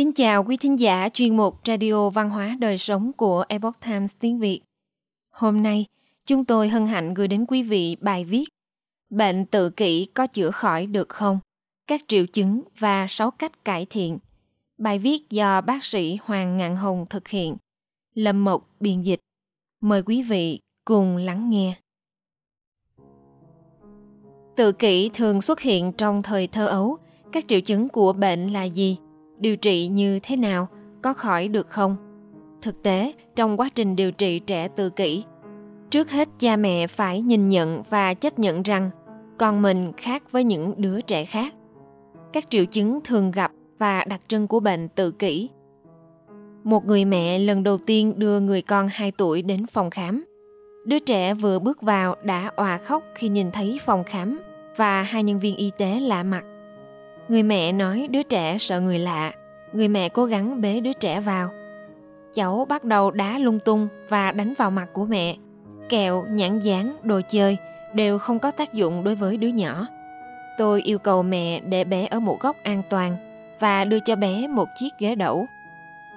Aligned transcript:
Kính 0.00 0.12
chào 0.12 0.44
quý 0.44 0.56
thính 0.56 0.80
giả 0.80 1.08
chuyên 1.12 1.36
mục 1.36 1.60
Radio 1.66 2.10
Văn 2.10 2.30
hóa 2.30 2.56
Đời 2.60 2.78
Sống 2.78 3.12
của 3.12 3.44
Epoch 3.48 3.80
Times 3.80 4.12
tiếng 4.20 4.38
Việt. 4.38 4.60
Hôm 5.30 5.62
nay, 5.62 5.86
chúng 6.26 6.44
tôi 6.44 6.68
hân 6.68 6.86
hạnh 6.86 7.14
gửi 7.14 7.28
đến 7.28 7.46
quý 7.48 7.62
vị 7.62 7.96
bài 8.00 8.24
viết 8.24 8.44
Bệnh 9.10 9.46
tự 9.46 9.70
kỷ 9.70 10.04
có 10.04 10.26
chữa 10.26 10.50
khỏi 10.50 10.86
được 10.86 11.08
không? 11.08 11.38
Các 11.86 12.00
triệu 12.08 12.26
chứng 12.26 12.62
và 12.78 13.06
6 13.08 13.30
cách 13.30 13.64
cải 13.64 13.86
thiện. 13.90 14.18
Bài 14.78 14.98
viết 14.98 15.30
do 15.30 15.60
bác 15.60 15.84
sĩ 15.84 16.18
Hoàng 16.22 16.56
Ngạn 16.56 16.76
Hồng 16.76 17.06
thực 17.10 17.28
hiện. 17.28 17.56
Lâm 18.14 18.44
Mộc 18.44 18.68
biên 18.80 19.02
dịch. 19.02 19.20
Mời 19.80 20.02
quý 20.02 20.22
vị 20.22 20.60
cùng 20.84 21.16
lắng 21.16 21.50
nghe. 21.50 21.74
Tự 24.56 24.72
kỷ 24.72 25.10
thường 25.14 25.40
xuất 25.40 25.60
hiện 25.60 25.92
trong 25.92 26.22
thời 26.22 26.46
thơ 26.46 26.66
ấu. 26.66 26.98
Các 27.32 27.44
triệu 27.48 27.60
chứng 27.60 27.88
của 27.88 28.12
bệnh 28.12 28.52
là 28.52 28.64
gì? 28.64 28.96
Điều 29.40 29.56
trị 29.56 29.88
như 29.88 30.18
thế 30.22 30.36
nào? 30.36 30.68
Có 31.02 31.12
khỏi 31.12 31.48
được 31.48 31.68
không? 31.68 31.96
Thực 32.62 32.82
tế, 32.82 33.12
trong 33.36 33.56
quá 33.56 33.68
trình 33.74 33.96
điều 33.96 34.12
trị 34.12 34.38
trẻ 34.38 34.68
tự 34.68 34.90
kỷ, 34.90 35.24
trước 35.90 36.10
hết 36.10 36.28
cha 36.38 36.56
mẹ 36.56 36.86
phải 36.86 37.22
nhìn 37.22 37.48
nhận 37.48 37.82
và 37.90 38.14
chấp 38.14 38.38
nhận 38.38 38.62
rằng 38.62 38.90
con 39.38 39.62
mình 39.62 39.92
khác 39.96 40.22
với 40.32 40.44
những 40.44 40.74
đứa 40.76 41.00
trẻ 41.00 41.24
khác. 41.24 41.54
Các 42.32 42.50
triệu 42.50 42.64
chứng 42.64 43.00
thường 43.04 43.30
gặp 43.30 43.52
và 43.78 44.04
đặc 44.04 44.20
trưng 44.28 44.46
của 44.46 44.60
bệnh 44.60 44.88
tự 44.88 45.10
kỷ. 45.10 45.48
Một 46.64 46.84
người 46.84 47.04
mẹ 47.04 47.38
lần 47.38 47.62
đầu 47.62 47.78
tiên 47.78 48.14
đưa 48.16 48.40
người 48.40 48.62
con 48.62 48.88
2 48.90 49.12
tuổi 49.12 49.42
đến 49.42 49.66
phòng 49.66 49.90
khám. 49.90 50.24
Đứa 50.86 50.98
trẻ 50.98 51.34
vừa 51.34 51.58
bước 51.58 51.82
vào 51.82 52.16
đã 52.24 52.50
òa 52.56 52.78
khóc 52.78 53.04
khi 53.14 53.28
nhìn 53.28 53.50
thấy 53.50 53.78
phòng 53.86 54.04
khám 54.04 54.40
và 54.76 55.02
hai 55.02 55.22
nhân 55.22 55.40
viên 55.40 55.56
y 55.56 55.70
tế 55.78 56.00
lạ 56.00 56.22
mặt. 56.22 56.44
Người 57.30 57.42
mẹ 57.42 57.72
nói 57.72 58.08
đứa 58.10 58.22
trẻ 58.22 58.58
sợ 58.58 58.80
người 58.80 58.98
lạ, 58.98 59.32
người 59.72 59.88
mẹ 59.88 60.08
cố 60.08 60.24
gắng 60.24 60.60
bế 60.60 60.80
đứa 60.80 60.92
trẻ 60.92 61.20
vào. 61.20 61.50
Cháu 62.34 62.66
bắt 62.68 62.84
đầu 62.84 63.10
đá 63.10 63.38
lung 63.38 63.58
tung 63.58 63.88
và 64.08 64.32
đánh 64.32 64.54
vào 64.58 64.70
mặt 64.70 64.88
của 64.92 65.04
mẹ. 65.04 65.36
Kẹo, 65.88 66.24
nhãn 66.30 66.60
dán, 66.60 66.96
đồ 67.02 67.20
chơi 67.30 67.56
đều 67.94 68.18
không 68.18 68.38
có 68.38 68.50
tác 68.50 68.72
dụng 68.72 69.04
đối 69.04 69.14
với 69.14 69.36
đứa 69.36 69.48
nhỏ. 69.48 69.86
Tôi 70.58 70.82
yêu 70.82 70.98
cầu 70.98 71.22
mẹ 71.22 71.60
để 71.60 71.84
bé 71.84 72.06
ở 72.06 72.20
một 72.20 72.40
góc 72.40 72.56
an 72.62 72.82
toàn 72.90 73.16
và 73.60 73.84
đưa 73.84 73.98
cho 74.00 74.16
bé 74.16 74.48
một 74.48 74.68
chiếc 74.80 74.90
ghế 74.98 75.14
đẩu. 75.14 75.46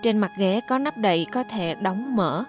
Trên 0.04 0.18
mặt 0.18 0.32
ghế 0.38 0.62
có 0.70 0.78
nắp 0.78 0.98
đậy 0.98 1.26
có 1.32 1.44
thể 1.44 1.76
đóng 1.76 2.16
mở. 2.16 2.44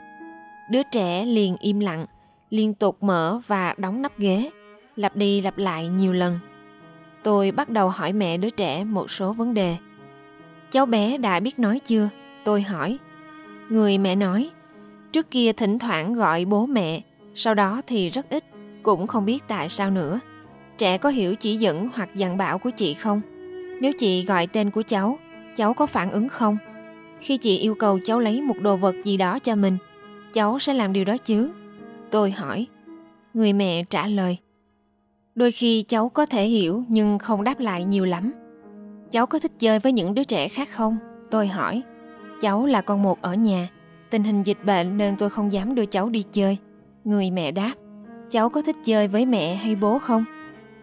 Đứa 0.70 0.82
trẻ 0.82 1.24
liền 1.24 1.56
im 1.60 1.80
lặng, 1.80 2.06
liên 2.50 2.74
tục 2.74 2.96
mở 3.00 3.40
và 3.46 3.74
đóng 3.76 4.02
nắp 4.02 4.18
ghế, 4.18 4.50
lặp 4.96 5.16
đi 5.16 5.40
lặp 5.40 5.58
lại 5.58 5.88
nhiều 5.88 6.12
lần. 6.12 6.38
Tôi 7.24 7.50
bắt 7.50 7.68
đầu 7.68 7.88
hỏi 7.88 8.12
mẹ 8.12 8.36
đứa 8.36 8.50
trẻ 8.50 8.84
một 8.84 9.10
số 9.10 9.32
vấn 9.32 9.54
đề. 9.54 9.76
Cháu 10.70 10.86
bé 10.86 11.18
đã 11.18 11.40
biết 11.40 11.58
nói 11.58 11.78
chưa? 11.78 12.08
Tôi 12.44 12.62
hỏi. 12.62 12.98
Người 13.68 13.98
mẹ 13.98 14.14
nói, 14.14 14.50
trước 15.12 15.30
kia 15.30 15.52
thỉnh 15.52 15.78
thoảng 15.78 16.14
gọi 16.14 16.44
bố 16.44 16.66
mẹ, 16.66 17.00
sau 17.34 17.54
đó 17.54 17.82
thì 17.86 18.10
rất 18.10 18.30
ít, 18.30 18.44
cũng 18.82 19.06
không 19.06 19.24
biết 19.24 19.44
tại 19.48 19.68
sao 19.68 19.90
nữa. 19.90 20.20
Trẻ 20.78 20.98
có 20.98 21.08
hiểu 21.08 21.34
chỉ 21.34 21.56
dẫn 21.56 21.88
hoặc 21.94 22.08
dặn 22.14 22.36
bảo 22.36 22.58
của 22.58 22.70
chị 22.70 22.94
không? 22.94 23.20
Nếu 23.80 23.92
chị 23.98 24.22
gọi 24.22 24.46
tên 24.46 24.70
của 24.70 24.82
cháu, 24.82 25.18
cháu 25.56 25.74
có 25.74 25.86
phản 25.86 26.10
ứng 26.10 26.28
không? 26.28 26.56
Khi 27.20 27.36
chị 27.36 27.58
yêu 27.58 27.74
cầu 27.74 27.98
cháu 28.04 28.20
lấy 28.20 28.42
một 28.42 28.56
đồ 28.60 28.76
vật 28.76 28.94
gì 29.04 29.16
đó 29.16 29.38
cho 29.38 29.56
mình, 29.56 29.76
cháu 30.32 30.58
sẽ 30.58 30.74
làm 30.74 30.92
điều 30.92 31.04
đó 31.04 31.16
chứ? 31.16 31.50
Tôi 32.10 32.30
hỏi. 32.30 32.66
Người 33.34 33.52
mẹ 33.52 33.84
trả 33.90 34.06
lời. 34.06 34.38
Đôi 35.34 35.50
khi 35.52 35.82
cháu 35.82 36.08
có 36.08 36.26
thể 36.26 36.44
hiểu 36.44 36.84
nhưng 36.88 37.18
không 37.18 37.44
đáp 37.44 37.60
lại 37.60 37.84
nhiều 37.84 38.04
lắm. 38.04 38.32
Cháu 39.10 39.26
có 39.26 39.38
thích 39.38 39.52
chơi 39.58 39.78
với 39.78 39.92
những 39.92 40.14
đứa 40.14 40.24
trẻ 40.24 40.48
khác 40.48 40.68
không? 40.70 40.96
Tôi 41.30 41.46
hỏi. 41.46 41.82
Cháu 42.40 42.66
là 42.66 42.80
con 42.80 43.02
một 43.02 43.22
ở 43.22 43.34
nhà. 43.34 43.68
Tình 44.10 44.24
hình 44.24 44.42
dịch 44.42 44.58
bệnh 44.64 44.98
nên 44.98 45.16
tôi 45.16 45.30
không 45.30 45.52
dám 45.52 45.74
đưa 45.74 45.86
cháu 45.86 46.08
đi 46.08 46.24
chơi. 46.32 46.58
Người 47.04 47.30
mẹ 47.30 47.52
đáp. 47.52 47.74
Cháu 48.30 48.48
có 48.48 48.62
thích 48.62 48.76
chơi 48.84 49.08
với 49.08 49.26
mẹ 49.26 49.54
hay 49.54 49.74
bố 49.74 49.98
không? 49.98 50.24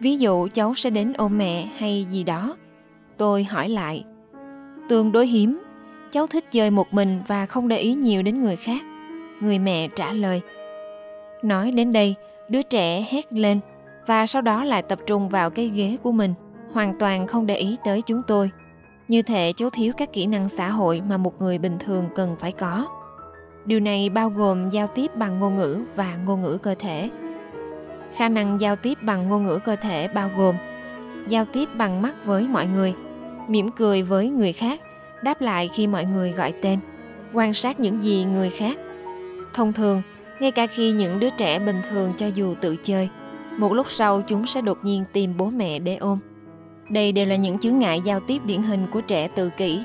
Ví 0.00 0.16
dụ 0.16 0.48
cháu 0.54 0.74
sẽ 0.74 0.90
đến 0.90 1.12
ôm 1.12 1.38
mẹ 1.38 1.68
hay 1.76 2.06
gì 2.10 2.24
đó. 2.24 2.56
Tôi 3.16 3.44
hỏi 3.44 3.68
lại. 3.68 4.04
Tương 4.88 5.12
đối 5.12 5.26
hiếm. 5.26 5.62
Cháu 6.10 6.26
thích 6.26 6.44
chơi 6.50 6.70
một 6.70 6.94
mình 6.94 7.20
và 7.26 7.46
không 7.46 7.68
để 7.68 7.78
ý 7.78 7.94
nhiều 7.94 8.22
đến 8.22 8.42
người 8.42 8.56
khác. 8.56 8.82
Người 9.40 9.58
mẹ 9.58 9.88
trả 9.96 10.12
lời. 10.12 10.40
Nói 11.42 11.70
đến 11.70 11.92
đây, 11.92 12.14
đứa 12.48 12.62
trẻ 12.62 13.06
hét 13.10 13.32
lên 13.32 13.60
và 14.06 14.26
sau 14.26 14.42
đó 14.42 14.64
lại 14.64 14.82
tập 14.82 14.98
trung 15.06 15.28
vào 15.28 15.50
cái 15.50 15.68
ghế 15.68 15.96
của 16.02 16.12
mình, 16.12 16.34
hoàn 16.72 16.98
toàn 16.98 17.26
không 17.26 17.46
để 17.46 17.56
ý 17.56 17.76
tới 17.84 18.02
chúng 18.02 18.22
tôi. 18.26 18.50
Như 19.08 19.22
thể 19.22 19.52
cháu 19.56 19.70
thiếu 19.70 19.92
các 19.96 20.12
kỹ 20.12 20.26
năng 20.26 20.48
xã 20.48 20.68
hội 20.68 21.02
mà 21.08 21.16
một 21.16 21.40
người 21.40 21.58
bình 21.58 21.78
thường 21.78 22.08
cần 22.14 22.36
phải 22.40 22.52
có. 22.52 22.86
Điều 23.64 23.80
này 23.80 24.10
bao 24.10 24.30
gồm 24.30 24.70
giao 24.70 24.86
tiếp 24.86 25.16
bằng 25.16 25.38
ngôn 25.38 25.56
ngữ 25.56 25.84
và 25.96 26.16
ngôn 26.26 26.42
ngữ 26.42 26.58
cơ 26.62 26.74
thể. 26.78 27.10
Khả 28.16 28.28
năng 28.28 28.60
giao 28.60 28.76
tiếp 28.76 28.98
bằng 29.02 29.28
ngôn 29.28 29.44
ngữ 29.44 29.58
cơ 29.58 29.76
thể 29.76 30.08
bao 30.08 30.30
gồm 30.36 30.56
giao 31.28 31.44
tiếp 31.44 31.68
bằng 31.76 32.02
mắt 32.02 32.14
với 32.24 32.48
mọi 32.48 32.66
người, 32.66 32.94
mỉm 33.48 33.70
cười 33.70 34.02
với 34.02 34.28
người 34.28 34.52
khác, 34.52 34.80
đáp 35.22 35.40
lại 35.40 35.68
khi 35.68 35.86
mọi 35.86 36.04
người 36.04 36.32
gọi 36.32 36.52
tên, 36.62 36.78
quan 37.32 37.54
sát 37.54 37.80
những 37.80 38.02
gì 38.02 38.24
người 38.24 38.50
khác. 38.50 38.78
Thông 39.54 39.72
thường, 39.72 40.02
ngay 40.40 40.50
cả 40.50 40.66
khi 40.66 40.92
những 40.92 41.20
đứa 41.20 41.30
trẻ 41.30 41.58
bình 41.58 41.82
thường 41.90 42.12
cho 42.16 42.26
dù 42.26 42.54
tự 42.60 42.76
chơi, 42.76 43.08
một 43.58 43.72
lúc 43.72 43.86
sau 43.90 44.22
chúng 44.22 44.46
sẽ 44.46 44.60
đột 44.60 44.78
nhiên 44.82 45.04
tìm 45.12 45.36
bố 45.36 45.50
mẹ 45.50 45.78
để 45.78 45.96
ôm. 45.96 46.18
Đây 46.90 47.12
đều 47.12 47.26
là 47.26 47.36
những 47.36 47.58
chướng 47.58 47.78
ngại 47.78 48.00
giao 48.04 48.20
tiếp 48.20 48.38
điển 48.44 48.62
hình 48.62 48.86
của 48.92 49.00
trẻ 49.00 49.28
tự 49.28 49.50
kỷ. 49.56 49.80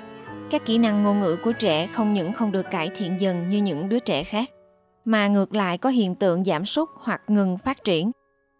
Các 0.50 0.66
kỹ 0.66 0.78
năng 0.78 1.04
ngôn 1.04 1.20
ngữ 1.20 1.38
của 1.44 1.52
trẻ 1.52 1.88
không 1.88 2.14
những 2.14 2.34
không 2.34 2.52
được 2.52 2.66
cải 2.72 2.90
thiện 2.96 3.18
dần 3.20 3.50
như 3.50 3.58
những 3.58 3.90
đứa 3.90 4.00
trẻ 4.00 4.24
khác, 4.24 4.50
mà 5.06 5.28
ngược 5.28 5.56
lại 5.56 5.78
có 5.78 5.90
hiện 5.90 6.16
tượng 6.16 6.44
giảm 6.44 6.66
sút 6.66 6.90
hoặc 6.96 7.22
ngừng 7.28 7.58
phát 7.58 7.84
triển. 7.84 8.12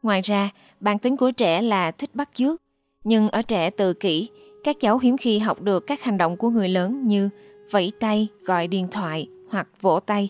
Ngoài 0.02 0.22
ra, 0.22 0.50
bản 0.80 1.00
tính 1.00 1.18
của 1.18 1.32
trẻ 1.32 1.62
là 1.62 1.92
thích 1.92 2.10
bắt 2.16 2.30
chước, 2.34 2.62
nhưng 3.04 3.30
ở 3.30 3.42
trẻ 3.42 3.70
tự 3.70 3.94
kỷ, 3.94 4.30
các 4.64 4.76
cháu 4.80 4.98
hiếm 4.98 5.18
khi 5.18 5.40
học 5.40 5.62
được 5.62 5.88
các 5.88 6.04
hành 6.04 6.18
động 6.18 6.38
của 6.38 6.50
người 6.50 6.70
lớn 6.70 7.08
như 7.08 7.30
vẫy 7.72 7.92
tay, 8.00 8.28
gọi 8.46 8.68
điện 8.68 8.88
thoại 8.92 9.28
hoặc 9.50 9.68
vỗ 9.82 10.00
tay. 10.00 10.30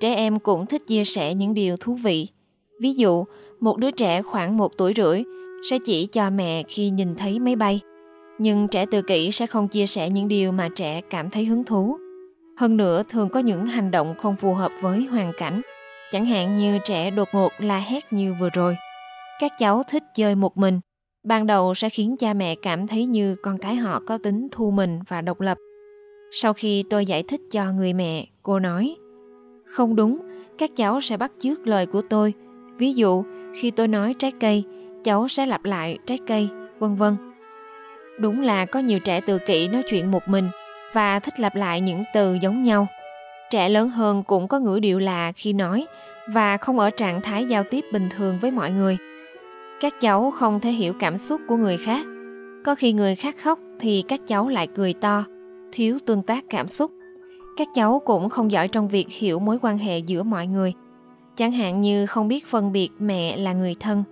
Trẻ 0.00 0.14
em 0.14 0.38
cũng 0.38 0.66
thích 0.66 0.82
chia 0.86 1.04
sẻ 1.04 1.34
những 1.34 1.54
điều 1.54 1.76
thú 1.76 1.94
vị. 1.94 2.28
Ví 2.82 2.94
dụ, 2.94 3.24
một 3.60 3.78
đứa 3.78 3.90
trẻ 3.90 4.22
khoảng 4.22 4.56
một 4.56 4.76
tuổi 4.76 4.92
rưỡi 4.96 5.22
sẽ 5.70 5.78
chỉ 5.84 6.06
cho 6.06 6.30
mẹ 6.30 6.62
khi 6.68 6.90
nhìn 6.90 7.14
thấy 7.14 7.38
máy 7.38 7.56
bay. 7.56 7.80
Nhưng 8.38 8.68
trẻ 8.68 8.86
tự 8.90 9.02
kỷ 9.02 9.30
sẽ 9.30 9.46
không 9.46 9.68
chia 9.68 9.86
sẻ 9.86 10.10
những 10.10 10.28
điều 10.28 10.52
mà 10.52 10.68
trẻ 10.76 11.00
cảm 11.10 11.30
thấy 11.30 11.44
hứng 11.44 11.64
thú. 11.64 11.96
Hơn 12.58 12.76
nữa 12.76 13.02
thường 13.08 13.28
có 13.28 13.40
những 13.40 13.66
hành 13.66 13.90
động 13.90 14.14
không 14.18 14.36
phù 14.36 14.54
hợp 14.54 14.72
với 14.80 15.04
hoàn 15.04 15.32
cảnh, 15.38 15.60
chẳng 16.12 16.26
hạn 16.26 16.58
như 16.58 16.78
trẻ 16.84 17.10
đột 17.10 17.28
ngột 17.32 17.52
la 17.58 17.78
hét 17.78 18.12
như 18.12 18.34
vừa 18.40 18.48
rồi. 18.52 18.76
Các 19.40 19.52
cháu 19.58 19.82
thích 19.90 20.02
chơi 20.16 20.34
một 20.34 20.58
mình, 20.58 20.80
ban 21.24 21.46
đầu 21.46 21.74
sẽ 21.74 21.88
khiến 21.88 22.16
cha 22.16 22.34
mẹ 22.34 22.54
cảm 22.54 22.86
thấy 22.86 23.06
như 23.06 23.36
con 23.42 23.58
cái 23.58 23.74
họ 23.74 24.00
có 24.06 24.18
tính 24.18 24.48
thu 24.52 24.70
mình 24.70 25.00
và 25.08 25.20
độc 25.20 25.40
lập. 25.40 25.58
Sau 26.32 26.52
khi 26.52 26.84
tôi 26.90 27.06
giải 27.06 27.22
thích 27.22 27.40
cho 27.50 27.72
người 27.72 27.92
mẹ, 27.92 28.26
cô 28.42 28.58
nói, 28.58 28.96
không 29.64 29.96
đúng, 29.96 30.18
các 30.58 30.70
cháu 30.76 31.00
sẽ 31.00 31.16
bắt 31.16 31.32
chước 31.40 31.66
lời 31.66 31.86
của 31.86 32.02
tôi. 32.10 32.34
Ví 32.78 32.92
dụ, 32.92 33.24
khi 33.54 33.70
tôi 33.70 33.88
nói 33.88 34.14
trái 34.18 34.32
cây, 34.40 34.64
cháu 35.04 35.28
sẽ 35.28 35.46
lặp 35.46 35.64
lại 35.64 35.98
trái 36.06 36.18
cây, 36.26 36.48
vân 36.78 36.94
vân. 36.96 37.16
Đúng 38.18 38.40
là 38.40 38.64
có 38.64 38.80
nhiều 38.80 39.00
trẻ 39.00 39.20
tự 39.20 39.38
kỷ 39.38 39.68
nói 39.68 39.82
chuyện 39.88 40.10
một 40.10 40.28
mình 40.28 40.48
và 40.92 41.18
thích 41.18 41.40
lặp 41.40 41.54
lại 41.54 41.80
những 41.80 42.04
từ 42.14 42.38
giống 42.42 42.62
nhau. 42.62 42.86
Trẻ 43.50 43.68
lớn 43.68 43.88
hơn 43.88 44.22
cũng 44.22 44.48
có 44.48 44.58
ngữ 44.58 44.78
điệu 44.78 44.98
lạ 44.98 45.32
khi 45.36 45.52
nói 45.52 45.86
và 46.28 46.56
không 46.56 46.78
ở 46.78 46.90
trạng 46.90 47.20
thái 47.20 47.44
giao 47.44 47.64
tiếp 47.70 47.84
bình 47.92 48.08
thường 48.16 48.38
với 48.40 48.50
mọi 48.50 48.70
người. 48.70 48.96
Các 49.80 49.94
cháu 50.00 50.30
không 50.30 50.60
thể 50.60 50.70
hiểu 50.70 50.92
cảm 51.00 51.18
xúc 51.18 51.40
của 51.48 51.56
người 51.56 51.76
khác. 51.76 52.06
Có 52.64 52.74
khi 52.74 52.92
người 52.92 53.14
khác 53.14 53.34
khóc 53.42 53.58
thì 53.80 54.02
các 54.08 54.20
cháu 54.26 54.48
lại 54.48 54.66
cười 54.66 54.94
to, 54.94 55.24
thiếu 55.72 55.98
tương 56.06 56.22
tác 56.22 56.44
cảm 56.50 56.68
xúc. 56.68 56.90
Các 57.56 57.68
cháu 57.74 58.02
cũng 58.04 58.28
không 58.28 58.50
giỏi 58.50 58.68
trong 58.68 58.88
việc 58.88 59.06
hiểu 59.10 59.38
mối 59.38 59.58
quan 59.62 59.78
hệ 59.78 59.98
giữa 59.98 60.22
mọi 60.22 60.46
người 60.46 60.72
chẳng 61.42 61.52
hạn 61.52 61.80
như 61.80 62.06
không 62.06 62.28
biết 62.28 62.46
phân 62.48 62.72
biệt 62.72 62.88
mẹ 62.98 63.36
là 63.36 63.52
người 63.52 63.74
thân, 63.80 64.04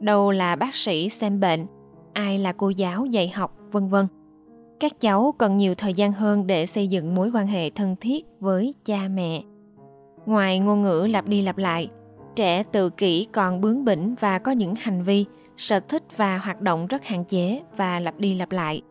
đâu 0.00 0.30
là 0.30 0.56
bác 0.56 0.74
sĩ 0.74 1.08
xem 1.08 1.40
bệnh, 1.40 1.66
ai 2.12 2.38
là 2.38 2.52
cô 2.52 2.68
giáo 2.68 3.06
dạy 3.06 3.28
học, 3.28 3.58
vân 3.72 3.88
vân. 3.88 4.06
Các 4.80 5.00
cháu 5.00 5.34
cần 5.38 5.56
nhiều 5.56 5.74
thời 5.74 5.94
gian 5.94 6.12
hơn 6.12 6.46
để 6.46 6.66
xây 6.66 6.88
dựng 6.88 7.14
mối 7.14 7.30
quan 7.34 7.46
hệ 7.46 7.70
thân 7.70 7.96
thiết 8.00 8.26
với 8.40 8.74
cha 8.84 9.08
mẹ. 9.14 9.42
Ngoài 10.26 10.58
ngôn 10.58 10.82
ngữ 10.82 11.06
lặp 11.10 11.28
đi 11.28 11.42
lặp 11.42 11.58
lại, 11.58 11.88
trẻ 12.36 12.62
tự 12.62 12.90
kỷ 12.90 13.26
còn 13.32 13.60
bướng 13.60 13.84
bỉnh 13.84 14.14
và 14.20 14.38
có 14.38 14.52
những 14.52 14.74
hành 14.78 15.02
vi, 15.02 15.24
sở 15.56 15.80
thích 15.80 16.02
và 16.16 16.38
hoạt 16.38 16.60
động 16.60 16.86
rất 16.86 17.04
hạn 17.04 17.24
chế 17.24 17.62
và 17.76 18.00
lặp 18.00 18.18
đi 18.18 18.34
lặp 18.34 18.52
lại. 18.52 18.82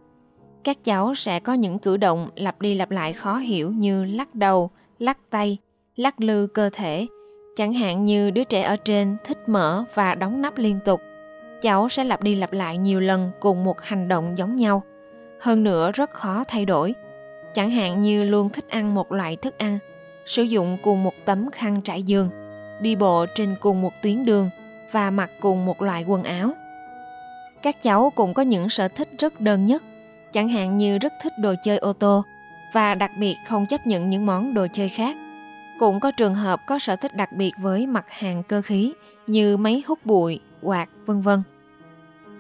Các 0.64 0.84
cháu 0.84 1.16
sẽ 1.16 1.40
có 1.40 1.54
những 1.54 1.80
cử 1.80 1.98
động 1.98 2.30
lặp 2.36 2.62
đi 2.62 2.76
lặp 2.76 2.92
lại 2.92 3.14
khó 3.14 3.38
hiểu 3.38 3.72
như 3.72 4.06
lắc 4.06 4.36
đầu, 4.36 4.70
lắc 5.00 5.18
tay, 5.30 5.58
lắc 5.96 6.22
lư 6.22 6.48
cơ 6.48 6.70
thể 6.74 7.08
Chẳng 7.56 7.74
hạn 7.74 8.06
như 8.06 8.32
đứa 8.32 8.44
trẻ 8.44 8.62
ở 8.62 8.76
trên 8.76 9.18
thích 9.24 9.38
mở 9.48 9.84
và 9.94 10.16
đóng 10.16 10.42
nắp 10.42 10.58
liên 10.58 10.80
tục. 10.86 11.02
Cháu 11.62 11.90
sẽ 11.90 12.04
lặp 12.04 12.24
đi 12.24 12.36
lặp 12.36 12.54
lại 12.54 12.78
nhiều 12.78 13.00
lần 13.00 13.32
cùng 13.40 13.64
một 13.64 13.82
hành 13.82 14.08
động 14.08 14.38
giống 14.38 14.56
nhau. 14.56 14.84
Hơn 15.40 15.64
nữa 15.64 15.92
rất 15.92 16.10
khó 16.12 16.44
thay 16.48 16.66
đổi. 16.66 16.96
Chẳng 17.54 17.72
hạn 17.72 18.02
như 18.02 18.24
luôn 18.24 18.50
thích 18.50 18.70
ăn 18.70 18.94
một 18.94 19.12
loại 19.12 19.36
thức 19.36 19.58
ăn, 19.58 19.80
sử 20.26 20.44
dụng 20.44 20.78
cùng 20.84 21.04
một 21.04 21.14
tấm 21.26 21.52
khăn 21.52 21.82
trải 21.82 22.04
giường, 22.04 22.30
đi 22.82 22.96
bộ 22.96 23.26
trên 23.36 23.56
cùng 23.60 23.82
một 23.82 23.92
tuyến 24.04 24.26
đường 24.26 24.50
và 24.92 25.12
mặc 25.12 25.32
cùng 25.40 25.66
một 25.66 25.82
loại 25.82 26.04
quần 26.04 26.24
áo. 26.24 26.50
Các 27.62 27.84
cháu 27.84 28.12
cũng 28.16 28.34
có 28.34 28.42
những 28.42 28.70
sở 28.70 28.88
thích 28.88 29.10
rất 29.20 29.42
đơn 29.42 29.66
nhất, 29.66 29.84
chẳng 30.32 30.50
hạn 30.50 30.78
như 30.78 30.98
rất 30.98 31.14
thích 31.24 31.34
đồ 31.40 31.54
chơi 31.64 31.78
ô 31.78 31.94
tô 31.94 32.24
và 32.74 32.96
đặc 32.96 33.12
biệt 33.20 33.36
không 33.48 33.66
chấp 33.66 33.88
nhận 33.88 34.10
những 34.10 34.26
món 34.26 34.54
đồ 34.54 34.68
chơi 34.74 34.90
khác. 34.90 35.16
Cũng 35.80 36.00
có 36.00 36.12
trường 36.12 36.36
hợp 36.36 36.62
có 36.68 36.80
sở 36.80 36.96
thích 36.96 37.16
đặc 37.16 37.32
biệt 37.32 37.52
với 37.62 37.88
mặt 37.88 38.06
hàng 38.10 38.44
cơ 38.44 38.62
khí 38.62 38.94
như 39.28 39.58
máy 39.58 39.84
hút 39.88 40.06
bụi, 40.06 40.40
quạt, 40.62 40.90
vân 41.06 41.22
vân. 41.22 41.44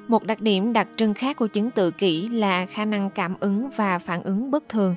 Một 0.08 0.24
đặc 0.24 0.42
điểm 0.42 0.74
đặc 0.74 0.88
trưng 0.98 1.14
khác 1.14 1.38
của 1.38 1.48
chứng 1.48 1.72
tự 1.72 1.92
kỷ 1.92 2.28
là 2.28 2.66
khả 2.66 2.86
năng 2.86 3.10
cảm 3.10 3.36
ứng 3.40 3.70
và 3.76 4.00
phản 4.00 4.24
ứng 4.24 4.52
bất 4.52 4.70
thường. 4.70 4.96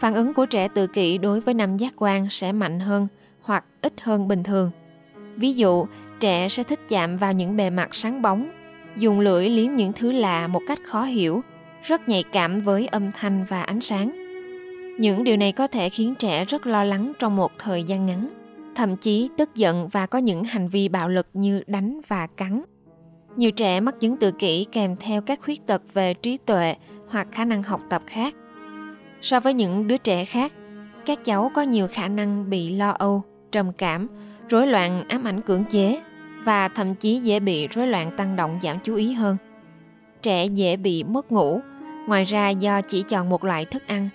Phản 0.00 0.14
ứng 0.14 0.34
của 0.34 0.46
trẻ 0.46 0.68
tự 0.68 0.86
kỷ 0.86 1.18
đối 1.18 1.40
với 1.40 1.54
năm 1.54 1.76
giác 1.76 1.92
quan 1.96 2.26
sẽ 2.30 2.52
mạnh 2.52 2.80
hơn 2.80 3.08
hoặc 3.40 3.64
ít 3.82 3.92
hơn 4.00 4.28
bình 4.28 4.42
thường. 4.42 4.70
Ví 5.36 5.52
dụ, 5.52 5.86
trẻ 6.20 6.48
sẽ 6.48 6.62
thích 6.62 6.80
chạm 6.88 7.16
vào 7.16 7.32
những 7.32 7.56
bề 7.56 7.70
mặt 7.70 7.94
sáng 7.94 8.22
bóng, 8.22 8.50
dùng 8.96 9.20
lưỡi 9.20 9.48
liếm 9.48 9.74
những 9.74 9.92
thứ 9.92 10.12
lạ 10.12 10.46
một 10.46 10.62
cách 10.68 10.78
khó 10.86 11.02
hiểu, 11.02 11.42
rất 11.82 12.08
nhạy 12.08 12.22
cảm 12.32 12.60
với 12.60 12.86
âm 12.86 13.12
thanh 13.12 13.44
và 13.48 13.62
ánh 13.62 13.80
sáng. 13.80 14.23
Những 14.98 15.24
điều 15.24 15.36
này 15.36 15.52
có 15.52 15.66
thể 15.66 15.88
khiến 15.88 16.14
trẻ 16.18 16.44
rất 16.44 16.66
lo 16.66 16.84
lắng 16.84 17.12
trong 17.18 17.36
một 17.36 17.52
thời 17.58 17.82
gian 17.82 18.06
ngắn, 18.06 18.28
thậm 18.74 18.96
chí 18.96 19.28
tức 19.36 19.54
giận 19.54 19.88
và 19.88 20.06
có 20.06 20.18
những 20.18 20.44
hành 20.44 20.68
vi 20.68 20.88
bạo 20.88 21.08
lực 21.08 21.28
như 21.32 21.62
đánh 21.66 22.00
và 22.08 22.26
cắn. 22.26 22.62
Nhiều 23.36 23.50
trẻ 23.50 23.80
mắc 23.80 24.00
chứng 24.00 24.16
tự 24.16 24.32
kỷ 24.32 24.66
kèm 24.72 24.96
theo 24.96 25.22
các 25.22 25.40
khuyết 25.42 25.66
tật 25.66 25.82
về 25.94 26.14
trí 26.14 26.36
tuệ 26.36 26.74
hoặc 27.08 27.28
khả 27.32 27.44
năng 27.44 27.62
học 27.62 27.80
tập 27.90 28.02
khác. 28.06 28.34
So 29.22 29.40
với 29.40 29.54
những 29.54 29.86
đứa 29.86 29.96
trẻ 29.96 30.24
khác, 30.24 30.52
các 31.06 31.24
cháu 31.24 31.50
có 31.54 31.62
nhiều 31.62 31.86
khả 31.92 32.08
năng 32.08 32.50
bị 32.50 32.76
lo 32.76 32.90
âu, 32.90 33.22
trầm 33.52 33.72
cảm, 33.72 34.08
rối 34.48 34.66
loạn 34.66 35.08
ám 35.08 35.24
ảnh 35.24 35.40
cưỡng 35.40 35.64
chế 35.64 36.00
và 36.44 36.68
thậm 36.68 36.94
chí 36.94 37.20
dễ 37.20 37.40
bị 37.40 37.68
rối 37.68 37.86
loạn 37.86 38.10
tăng 38.16 38.36
động 38.36 38.60
giảm 38.62 38.76
chú 38.84 38.94
ý 38.94 39.12
hơn. 39.12 39.36
Trẻ 40.22 40.46
dễ 40.46 40.76
bị 40.76 41.04
mất 41.04 41.32
ngủ, 41.32 41.60
ngoài 42.08 42.24
ra 42.24 42.48
do 42.48 42.80
chỉ 42.82 43.02
chọn 43.02 43.28
một 43.28 43.44
loại 43.44 43.64
thức 43.64 43.82
ăn 43.86 44.08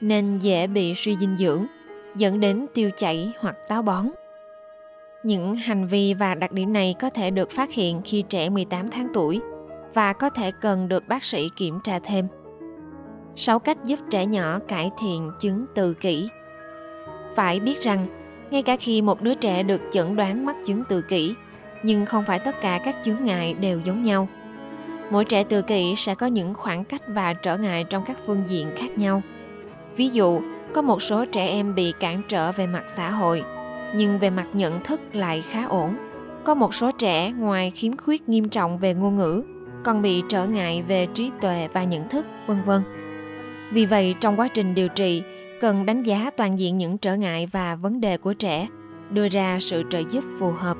nên 0.00 0.38
dễ 0.38 0.66
bị 0.66 0.94
suy 0.94 1.16
dinh 1.20 1.36
dưỡng, 1.38 1.66
dẫn 2.16 2.40
đến 2.40 2.66
tiêu 2.74 2.90
chảy 2.96 3.32
hoặc 3.40 3.56
táo 3.68 3.82
bón. 3.82 4.06
Những 5.22 5.56
hành 5.56 5.86
vi 5.86 6.14
và 6.14 6.34
đặc 6.34 6.52
điểm 6.52 6.72
này 6.72 6.94
có 7.00 7.10
thể 7.10 7.30
được 7.30 7.50
phát 7.50 7.72
hiện 7.72 8.00
khi 8.04 8.24
trẻ 8.28 8.48
18 8.48 8.90
tháng 8.90 9.06
tuổi 9.14 9.40
và 9.94 10.12
có 10.12 10.30
thể 10.30 10.50
cần 10.50 10.88
được 10.88 11.08
bác 11.08 11.24
sĩ 11.24 11.48
kiểm 11.56 11.78
tra 11.84 11.98
thêm. 12.04 12.26
6 13.36 13.58
cách 13.58 13.84
giúp 13.84 13.98
trẻ 14.10 14.26
nhỏ 14.26 14.58
cải 14.68 14.90
thiện 14.98 15.30
chứng 15.40 15.66
tự 15.74 15.94
kỷ. 15.94 16.28
Phải 17.34 17.60
biết 17.60 17.80
rằng, 17.80 18.06
ngay 18.50 18.62
cả 18.62 18.76
khi 18.76 19.02
một 19.02 19.22
đứa 19.22 19.34
trẻ 19.34 19.62
được 19.62 19.80
chẩn 19.92 20.16
đoán 20.16 20.46
mắc 20.46 20.56
chứng 20.66 20.84
tự 20.88 21.02
kỷ, 21.02 21.34
nhưng 21.82 22.06
không 22.06 22.24
phải 22.26 22.38
tất 22.38 22.60
cả 22.60 22.80
các 22.84 22.96
chướng 23.04 23.24
ngại 23.24 23.54
đều 23.54 23.80
giống 23.84 24.02
nhau. 24.02 24.28
Mỗi 25.10 25.24
trẻ 25.24 25.44
tự 25.44 25.62
kỷ 25.62 25.94
sẽ 25.96 26.14
có 26.14 26.26
những 26.26 26.54
khoảng 26.54 26.84
cách 26.84 27.02
và 27.08 27.32
trở 27.32 27.56
ngại 27.58 27.84
trong 27.84 28.04
các 28.06 28.18
phương 28.26 28.42
diện 28.48 28.70
khác 28.76 28.98
nhau. 28.98 29.22
Ví 29.96 30.08
dụ, 30.08 30.40
có 30.74 30.82
một 30.82 31.02
số 31.02 31.24
trẻ 31.24 31.46
em 31.46 31.74
bị 31.74 31.92
cản 32.00 32.22
trở 32.28 32.52
về 32.52 32.66
mặt 32.66 32.84
xã 32.96 33.10
hội 33.10 33.44
nhưng 33.94 34.18
về 34.18 34.30
mặt 34.30 34.46
nhận 34.52 34.84
thức 34.84 35.00
lại 35.12 35.42
khá 35.42 35.64
ổn. 35.64 35.96
Có 36.44 36.54
một 36.54 36.74
số 36.74 36.90
trẻ 36.90 37.32
ngoài 37.32 37.70
khiếm 37.70 37.96
khuyết 37.96 38.28
nghiêm 38.28 38.48
trọng 38.48 38.78
về 38.78 38.94
ngôn 38.94 39.16
ngữ, 39.16 39.42
còn 39.84 40.02
bị 40.02 40.22
trở 40.28 40.46
ngại 40.46 40.82
về 40.82 41.06
trí 41.14 41.30
tuệ 41.40 41.68
và 41.72 41.84
nhận 41.84 42.08
thức, 42.08 42.26
vân 42.46 42.62
vân. 42.62 42.82
Vì 43.72 43.86
vậy, 43.86 44.14
trong 44.20 44.40
quá 44.40 44.48
trình 44.48 44.74
điều 44.74 44.88
trị, 44.88 45.22
cần 45.60 45.86
đánh 45.86 46.02
giá 46.02 46.30
toàn 46.36 46.58
diện 46.58 46.78
những 46.78 46.98
trở 46.98 47.16
ngại 47.16 47.48
và 47.52 47.74
vấn 47.76 48.00
đề 48.00 48.16
của 48.16 48.34
trẻ, 48.34 48.66
đưa 49.10 49.28
ra 49.28 49.58
sự 49.60 49.82
trợ 49.90 49.98
giúp 50.10 50.24
phù 50.38 50.50
hợp. 50.50 50.76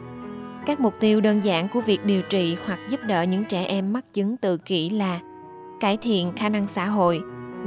Các 0.66 0.80
mục 0.80 0.94
tiêu 1.00 1.20
đơn 1.20 1.40
giản 1.44 1.68
của 1.68 1.80
việc 1.80 2.04
điều 2.04 2.22
trị 2.22 2.56
hoặc 2.66 2.78
giúp 2.88 3.00
đỡ 3.06 3.22
những 3.22 3.44
trẻ 3.44 3.64
em 3.64 3.92
mắc 3.92 4.04
chứng 4.14 4.36
tự 4.36 4.56
kỷ 4.56 4.90
là 4.90 5.20
cải 5.80 5.96
thiện 5.96 6.32
khả 6.36 6.48
năng 6.48 6.66
xã 6.66 6.86
hội, 6.86 7.20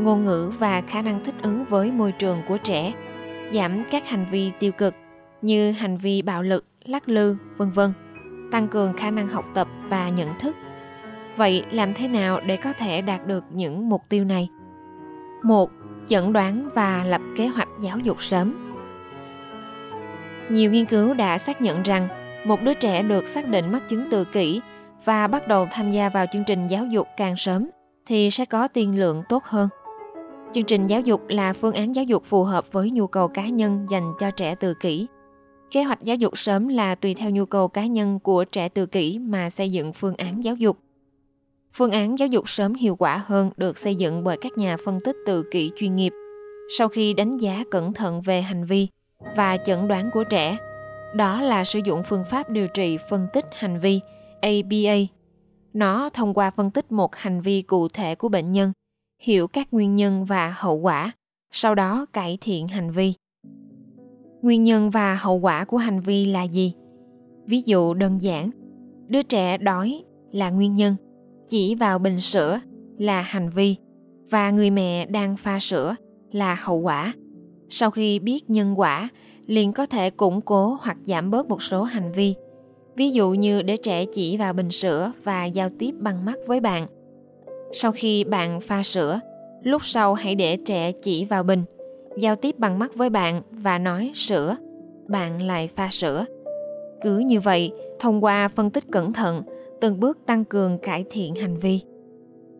ngôn 0.03 0.25
ngữ 0.25 0.51
và 0.59 0.81
khả 0.81 1.01
năng 1.01 1.23
thích 1.23 1.35
ứng 1.41 1.65
với 1.65 1.91
môi 1.91 2.11
trường 2.11 2.41
của 2.47 2.57
trẻ, 2.57 2.93
giảm 3.53 3.83
các 3.91 4.09
hành 4.09 4.25
vi 4.31 4.51
tiêu 4.59 4.71
cực, 4.71 4.95
như 5.41 5.71
hành 5.71 5.97
vi 5.97 6.21
bạo 6.21 6.43
lực, 6.43 6.65
lắc 6.85 7.09
lư, 7.09 7.35
vân 7.57 7.71
vân, 7.71 7.93
tăng 8.51 8.67
cường 8.67 8.93
khả 8.93 9.11
năng 9.11 9.27
học 9.27 9.45
tập 9.53 9.67
và 9.89 10.09
nhận 10.09 10.39
thức. 10.39 10.55
Vậy 11.35 11.63
làm 11.71 11.93
thế 11.93 12.07
nào 12.07 12.39
để 12.41 12.57
có 12.57 12.73
thể 12.73 13.01
đạt 13.01 13.27
được 13.27 13.43
những 13.51 13.89
mục 13.89 14.01
tiêu 14.09 14.25
này? 14.25 14.49
Một, 15.43 15.71
chẩn 16.07 16.33
đoán 16.33 16.69
và 16.75 17.03
lập 17.03 17.21
kế 17.37 17.47
hoạch 17.47 17.69
giáo 17.81 17.97
dục 17.97 18.21
sớm. 18.21 18.75
Nhiều 20.49 20.71
nghiên 20.71 20.85
cứu 20.85 21.13
đã 21.13 21.37
xác 21.37 21.61
nhận 21.61 21.83
rằng 21.83 22.07
một 22.45 22.61
đứa 22.61 22.73
trẻ 22.73 23.03
được 23.03 23.27
xác 23.27 23.47
định 23.47 23.71
mắc 23.71 23.89
chứng 23.89 24.09
tự 24.09 24.23
kỷ 24.23 24.61
và 25.05 25.27
bắt 25.27 25.47
đầu 25.47 25.67
tham 25.71 25.91
gia 25.91 26.09
vào 26.09 26.25
chương 26.33 26.43
trình 26.47 26.67
giáo 26.67 26.85
dục 26.85 27.07
càng 27.17 27.37
sớm 27.37 27.69
thì 28.05 28.29
sẽ 28.29 28.45
có 28.45 28.67
tiên 28.67 28.99
lượng 28.99 29.23
tốt 29.29 29.43
hơn. 29.43 29.69
Chương 30.53 30.63
trình 30.63 30.87
giáo 30.87 31.01
dục 31.01 31.21
là 31.27 31.53
phương 31.53 31.73
án 31.73 31.95
giáo 31.95 32.03
dục 32.03 32.23
phù 32.25 32.43
hợp 32.43 32.65
với 32.71 32.91
nhu 32.91 33.07
cầu 33.07 33.27
cá 33.27 33.47
nhân 33.47 33.85
dành 33.89 34.13
cho 34.19 34.31
trẻ 34.31 34.55
tự 34.55 34.73
kỷ 34.73 35.07
Kế 35.71 35.83
hoạch 35.83 36.03
giáo 36.03 36.15
dục 36.15 36.37
sớm 36.37 36.67
là 36.67 36.95
tùy 36.95 37.13
theo 37.13 37.29
nhu 37.29 37.45
cầu 37.45 37.67
cá 37.67 37.85
nhân 37.85 38.19
của 38.19 38.43
trẻ 38.43 38.69
tự 38.69 38.85
kỷ 38.85 39.19
mà 39.19 39.49
xây 39.49 39.71
dựng 39.71 39.93
phương 39.93 40.15
án 40.15 40.43
giáo 40.43 40.55
dục. 40.55 40.77
Phương 41.73 41.91
án 41.91 42.19
giáo 42.19 42.27
dục 42.27 42.49
sớm 42.49 42.73
hiệu 42.73 42.95
quả 42.95 43.23
hơn 43.25 43.51
được 43.57 43.77
xây 43.77 43.95
dựng 43.95 44.23
bởi 44.23 44.37
các 44.41 44.51
nhà 44.57 44.77
phân 44.85 44.99
tích 45.05 45.15
tự 45.25 45.43
kỷ 45.51 45.71
chuyên 45.77 45.95
nghiệp. 45.95 46.13
Sau 46.77 46.87
khi 46.87 47.13
đánh 47.13 47.37
giá 47.37 47.63
cẩn 47.71 47.93
thận 47.93 48.21
về 48.21 48.41
hành 48.41 48.65
vi 48.65 48.87
và 49.35 49.57
chẩn 49.57 49.87
đoán 49.87 50.09
của 50.13 50.23
trẻ, 50.23 50.57
đó 51.15 51.41
là 51.41 51.63
sử 51.63 51.79
dụng 51.85 52.03
phương 52.03 52.23
pháp 52.29 52.49
điều 52.49 52.67
trị 52.67 52.97
phân 53.09 53.27
tích 53.33 53.45
hành 53.53 53.79
vi 53.79 53.99
ABA. 54.41 54.95
Nó 55.73 56.09
thông 56.09 56.33
qua 56.33 56.51
phân 56.51 56.71
tích 56.71 56.91
một 56.91 57.15
hành 57.15 57.41
vi 57.41 57.61
cụ 57.61 57.87
thể 57.87 58.15
của 58.15 58.29
bệnh 58.29 58.51
nhân, 58.51 58.71
hiểu 59.19 59.47
các 59.47 59.73
nguyên 59.73 59.95
nhân 59.95 60.25
và 60.25 60.53
hậu 60.57 60.75
quả, 60.75 61.11
sau 61.51 61.75
đó 61.75 62.05
cải 62.13 62.37
thiện 62.41 62.67
hành 62.67 62.91
vi. 62.91 63.13
Nguyên 64.41 64.63
nhân 64.63 64.89
và 64.89 65.15
hậu 65.15 65.35
quả 65.35 65.65
của 65.65 65.77
hành 65.77 65.99
vi 65.99 66.25
là 66.25 66.43
gì? 66.43 66.73
Ví 67.45 67.61
dụ 67.65 67.93
đơn 67.93 68.21
giản 68.21 68.49
đứa 69.07 69.21
trẻ 69.21 69.57
đói 69.57 70.03
là 70.31 70.49
nguyên 70.49 70.75
nhân 70.75 70.95
chỉ 71.47 71.75
vào 71.75 71.99
bình 71.99 72.19
sữa 72.19 72.59
là 72.97 73.21
hành 73.21 73.49
vi 73.49 73.75
và 74.29 74.51
người 74.51 74.69
mẹ 74.69 75.05
đang 75.05 75.37
pha 75.37 75.59
sữa 75.59 75.95
là 76.31 76.55
hậu 76.61 76.77
quả. 76.77 77.13
Sau 77.69 77.91
khi 77.91 78.19
biết 78.19 78.49
nhân 78.49 78.79
quả 78.79 79.09
liền 79.45 79.73
có 79.73 79.85
thể 79.85 80.09
củng 80.09 80.41
cố 80.41 80.77
hoặc 80.81 80.97
giảm 81.05 81.31
bớt 81.31 81.47
một 81.47 81.61
số 81.61 81.83
hành 81.83 82.11
vi. 82.11 82.35
Ví 82.95 83.11
dụ 83.11 83.31
như 83.31 83.61
để 83.61 83.77
trẻ 83.77 84.05
chỉ 84.05 84.37
vào 84.37 84.53
bình 84.53 84.71
sữa 84.71 85.11
và 85.23 85.45
giao 85.45 85.69
tiếp 85.79 85.95
bằng 85.99 86.25
mắt 86.25 86.37
với 86.47 86.59
bạn 86.59 86.87
sau 87.73 87.91
khi 87.91 88.23
bạn 88.23 88.61
pha 88.61 88.83
sữa 88.83 89.19
lúc 89.63 89.85
sau 89.85 90.13
hãy 90.13 90.35
để 90.35 90.57
trẻ 90.65 90.91
chỉ 90.91 91.25
vào 91.25 91.43
bình 91.43 91.63
giao 92.17 92.35
tiếp 92.35 92.59
bằng 92.59 92.79
mắt 92.79 92.95
với 92.95 93.09
bạn 93.09 93.41
và 93.51 93.77
nói 93.77 94.11
sữa, 94.15 94.55
bạn 95.07 95.41
lại 95.41 95.69
pha 95.75 95.89
sữa. 95.91 96.25
Cứ 97.01 97.17
như 97.17 97.39
vậy, 97.39 97.71
thông 97.99 98.23
qua 98.23 98.47
phân 98.47 98.69
tích 98.69 98.83
cẩn 98.91 99.13
thận, 99.13 99.43
từng 99.81 99.99
bước 99.99 100.17
tăng 100.25 100.45
cường 100.45 100.77
cải 100.77 101.05
thiện 101.09 101.35
hành 101.35 101.59
vi. 101.59 101.81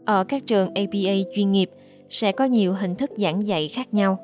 Ở 0.06 0.24
các 0.24 0.48
trường 0.48 0.74
APA 0.74 1.14
chuyên 1.36 1.52
nghiệp 1.52 1.70
sẽ 2.10 2.32
có 2.32 2.46
nhiều 2.46 2.74
hình 2.74 2.96
thức 2.96 3.12
giảng 3.18 3.48
dạy 3.48 3.68
khác 3.68 3.94
nhau. 3.94 4.20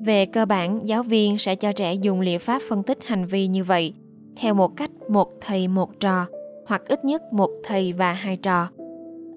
Về 0.00 0.26
cơ 0.26 0.46
bản, 0.46 0.88
giáo 0.88 1.02
viên 1.02 1.38
sẽ 1.38 1.54
cho 1.54 1.72
trẻ 1.72 1.94
dùng 1.94 2.20
liệu 2.20 2.38
pháp 2.38 2.62
phân 2.68 2.82
tích 2.82 2.98
hành 3.04 3.26
vi 3.26 3.46
như 3.46 3.64
vậy, 3.64 3.94
theo 4.36 4.54
một 4.54 4.76
cách 4.76 4.90
một 5.08 5.28
thầy 5.40 5.68
một 5.68 6.00
trò, 6.00 6.26
hoặc 6.66 6.82
ít 6.88 7.04
nhất 7.04 7.22
một 7.32 7.50
thầy 7.64 7.92
và 7.92 8.12
hai 8.12 8.36
trò. 8.36 8.68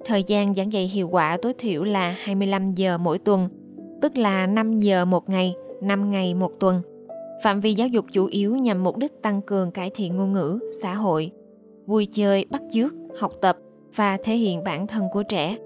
Thời 0.08 0.24
gian 0.24 0.56
giảng 0.56 0.74
dạy 0.74 0.88
hiệu 0.88 1.10
quả 1.10 1.38
tối 1.42 1.54
thiểu 1.58 1.84
là 1.84 2.16
25 2.20 2.76
giờ 2.76 2.98
mỗi 2.98 3.20
tuần 3.20 3.50
tức 4.02 4.18
là 4.18 4.48
5 4.48 4.80
giờ 4.80 5.06
một 5.06 5.30
ngày, 5.30 5.56
5 5.82 6.12
ngày 6.12 6.34
một 6.34 6.52
tuần. 6.60 6.82
Phạm 7.44 7.62
vi 7.62 7.74
giáo 7.74 7.88
dục 7.88 8.06
chủ 8.12 8.26
yếu 8.26 8.58
nhằm 8.58 8.84
mục 8.84 8.98
đích 8.98 9.22
tăng 9.22 9.42
cường 9.42 9.72
cải 9.72 9.90
thiện 9.90 10.16
ngôn 10.16 10.34
ngữ, 10.34 10.60
xã 10.82 10.94
hội, 10.94 11.32
vui 11.86 12.06
chơi, 12.06 12.46
bắt 12.50 12.62
chước, 12.72 12.94
học 13.20 13.32
tập 13.42 13.58
và 13.96 14.18
thể 14.24 14.36
hiện 14.36 14.64
bản 14.64 14.88
thân 14.88 15.04
của 15.12 15.24
trẻ. 15.24 15.58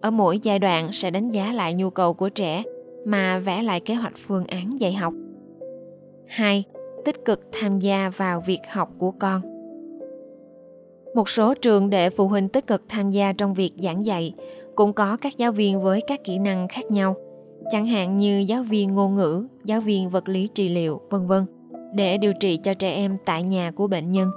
Ở 0.00 0.10
mỗi 0.10 0.38
giai 0.42 0.58
đoạn 0.58 0.92
sẽ 0.92 1.10
đánh 1.10 1.30
giá 1.30 1.52
lại 1.52 1.74
nhu 1.74 1.90
cầu 1.90 2.14
của 2.14 2.28
trẻ 2.28 2.62
mà 3.04 3.38
vẽ 3.38 3.62
lại 3.62 3.80
kế 3.80 3.94
hoạch 3.94 4.14
phương 4.26 4.46
án 4.46 4.80
dạy 4.80 4.92
học. 4.92 5.14
2. 6.26 6.64
Tích 7.04 7.24
cực 7.24 7.40
tham 7.52 7.78
gia 7.78 8.10
vào 8.16 8.40
việc 8.46 8.60
học 8.72 8.90
của 8.98 9.10
con. 9.10 9.40
Một 11.14 11.28
số 11.28 11.54
trường 11.54 11.90
để 11.90 12.10
phụ 12.10 12.28
huynh 12.28 12.48
tích 12.48 12.66
cực 12.66 12.82
tham 12.88 13.10
gia 13.10 13.32
trong 13.32 13.54
việc 13.54 13.72
giảng 13.82 14.04
dạy, 14.04 14.34
cũng 14.74 14.92
có 14.92 15.16
các 15.16 15.38
giáo 15.38 15.52
viên 15.52 15.82
với 15.82 16.00
các 16.06 16.24
kỹ 16.24 16.38
năng 16.38 16.68
khác 16.68 16.90
nhau– 16.90 17.16
chẳng 17.70 17.86
hạn 17.86 18.16
như 18.16 18.44
giáo 18.48 18.62
viên 18.62 18.94
ngôn 18.94 19.14
ngữ, 19.14 19.46
giáo 19.64 19.80
viên 19.80 20.10
vật 20.10 20.28
lý 20.28 20.48
trị 20.54 20.68
liệu, 20.68 21.00
vân 21.10 21.26
vân, 21.26 21.46
để 21.94 22.18
điều 22.18 22.32
trị 22.40 22.56
cho 22.56 22.74
trẻ 22.74 22.94
em 22.94 23.16
tại 23.24 23.42
nhà 23.42 23.70
của 23.70 23.86
bệnh 23.86 24.12
nhân. 24.12 24.30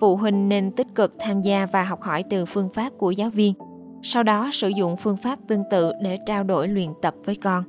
Phụ 0.00 0.16
huynh 0.16 0.48
nên 0.48 0.70
tích 0.70 0.86
cực 0.94 1.14
tham 1.18 1.40
gia 1.40 1.66
và 1.66 1.82
học 1.82 2.02
hỏi 2.02 2.24
từ 2.30 2.44
phương 2.44 2.68
pháp 2.68 2.92
của 2.98 3.10
giáo 3.10 3.30
viên, 3.30 3.54
sau 4.02 4.22
đó 4.22 4.50
sử 4.52 4.68
dụng 4.68 4.96
phương 4.96 5.16
pháp 5.16 5.38
tương 5.48 5.62
tự 5.70 5.92
để 6.02 6.18
trao 6.26 6.44
đổi 6.44 6.68
luyện 6.68 6.88
tập 7.02 7.14
với 7.24 7.36
con. 7.36 7.64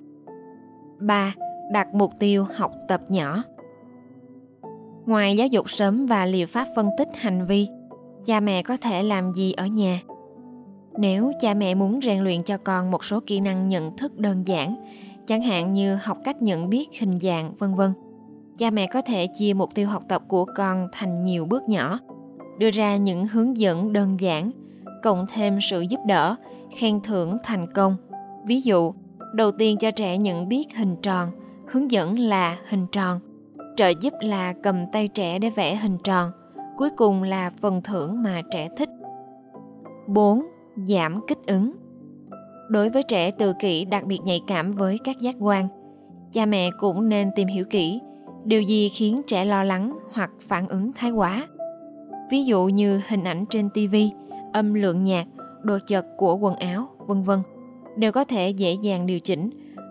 3. 1.00 1.34
Đặt 1.72 1.88
mục 1.94 2.12
tiêu 2.20 2.46
học 2.56 2.72
tập 2.88 3.02
nhỏ. 3.10 3.44
Ngoài 5.06 5.36
giáo 5.38 5.48
dục 5.48 5.70
sớm 5.70 6.06
và 6.06 6.26
liệu 6.26 6.48
pháp 6.48 6.68
phân 6.76 6.90
tích 6.98 7.10
hành 7.16 7.46
vi, 7.46 7.68
cha 8.26 8.40
mẹ 8.40 8.64
có 8.64 8.78
thể 8.78 9.04
làm 9.04 9.34
gì 9.34 9.52
ở 9.52 9.66
nhà? 9.68 10.00
Nếu 10.98 11.32
cha 11.42 11.54
mẹ 11.54 11.76
muốn 11.76 12.00
rèn 12.04 12.20
luyện 12.20 12.44
cho 12.44 12.58
con 12.58 12.92
một 12.92 13.06
số 13.06 13.20
kỹ 13.28 13.40
năng 13.40 13.70
nhận 13.70 13.98
thức 13.98 14.18
đơn 14.18 14.48
giản, 14.48 14.76
chẳng 15.28 15.42
hạn 15.42 15.74
như 15.74 15.96
học 15.96 16.18
cách 16.24 16.42
nhận 16.42 16.70
biết 16.70 16.90
hình 17.00 17.20
dạng, 17.22 17.54
vân 17.60 17.76
vân, 17.76 17.94
cha 18.58 18.70
mẹ 18.70 18.88
có 18.88 19.02
thể 19.02 19.28
chia 19.28 19.54
mục 19.54 19.76
tiêu 19.76 19.88
học 19.88 20.04
tập 20.08 20.24
của 20.28 20.46
con 20.56 20.88
thành 20.92 21.24
nhiều 21.24 21.46
bước 21.46 21.70
nhỏ, 21.70 22.00
đưa 22.58 22.72
ra 22.72 22.98
những 22.98 23.28
hướng 23.28 23.58
dẫn 23.58 23.94
đơn 23.94 24.20
giản, 24.20 24.52
cộng 25.04 25.26
thêm 25.34 25.60
sự 25.62 25.82
giúp 25.82 26.00
đỡ, 26.08 26.36
khen 26.78 27.02
thưởng 27.02 27.38
thành 27.44 27.74
công. 27.74 27.96
Ví 28.46 28.62
dụ, 28.62 28.94
đầu 29.34 29.52
tiên 29.52 29.78
cho 29.78 29.92
trẻ 29.92 30.18
nhận 30.18 30.50
biết 30.50 30.78
hình 30.78 30.96
tròn, 31.02 31.32
hướng 31.68 31.92
dẫn 31.92 32.20
là 32.20 32.58
hình 32.70 32.88
tròn, 32.92 33.20
trợ 33.78 33.90
giúp 34.02 34.14
là 34.22 34.54
cầm 34.64 34.86
tay 34.92 35.08
trẻ 35.08 35.40
để 35.40 35.50
vẽ 35.50 35.76
hình 35.76 35.98
tròn, 36.04 36.32
cuối 36.80 36.90
cùng 36.90 37.24
là 37.24 37.52
phần 37.62 37.82
thưởng 37.82 38.24
mà 38.24 38.42
trẻ 38.52 38.70
thích. 38.78 38.90
4. 40.08 40.42
Giảm 40.76 41.20
kích 41.28 41.38
ứng 41.48 41.72
Đối 42.70 42.90
với 42.90 43.04
trẻ 43.04 43.32
tự 43.32 43.54
kỷ 43.60 43.86
đặc 43.86 44.06
biệt 44.06 44.20
nhạy 44.24 44.42
cảm 44.48 44.72
với 44.72 44.98
các 45.04 45.20
giác 45.20 45.36
quan, 45.40 45.68
cha 46.32 46.46
mẹ 46.46 46.70
cũng 46.80 47.10
nên 47.10 47.32
tìm 47.36 47.48
hiểu 47.48 47.66
kỹ 47.70 48.00
điều 48.46 48.62
gì 48.62 48.90
khiến 48.90 49.22
trẻ 49.28 49.46
lo 49.46 49.64
lắng 49.64 49.98
hoặc 50.14 50.32
phản 50.48 50.68
ứng 50.68 50.92
thái 50.96 51.12
quá. 51.12 51.48
Ví 52.32 52.46
dụ 52.46 52.68
như 52.68 53.02
hình 53.08 53.24
ảnh 53.24 53.46
trên 53.50 53.70
TV, 53.70 53.96
âm 54.54 54.74
lượng 54.74 55.04
nhạc, 55.04 55.28
đồ 55.62 55.78
chật 55.88 56.06
của 56.18 56.36
quần 56.36 56.56
áo, 56.56 56.88
vân 57.08 57.24
vân 57.24 57.40
đều 57.98 58.12
có 58.12 58.24
thể 58.24 58.50
dễ 58.50 58.74
dàng 58.74 59.06
điều 59.06 59.20
chỉnh. 59.20 59.50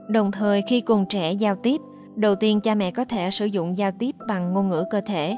Đồng 0.09 0.33
thời 0.33 0.63
khi 0.63 0.81
cùng 0.81 1.05
trẻ 1.09 1.33
giao 1.33 1.57
tiếp, 1.57 1.81
đầu 2.17 2.35
tiên 2.35 2.61
cha 2.61 2.75
mẹ 2.75 2.91
có 2.91 3.05
thể 3.05 3.31
sử 3.31 3.47
dụng 3.47 3.79
giao 3.79 3.91
tiếp 3.99 4.17
bằng 4.29 4.53
ngôn 4.53 4.69
ngữ 4.69 4.85
cơ 4.91 5.01
thể, 5.01 5.37